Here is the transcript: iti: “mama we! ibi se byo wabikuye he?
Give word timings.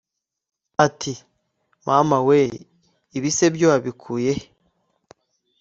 iti: 0.87 1.13
“mama 1.87 2.17
we! 2.27 2.39
ibi 3.17 3.29
se 3.37 3.45
byo 3.53 3.65
wabikuye 3.71 4.31
he? 4.39 4.43